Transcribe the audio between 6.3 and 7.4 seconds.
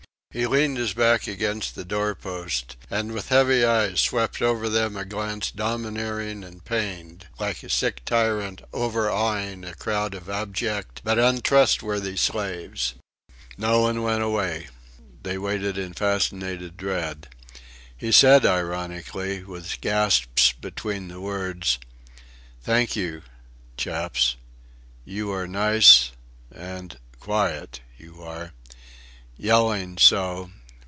and pained,